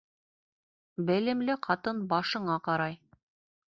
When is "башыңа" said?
2.17-2.61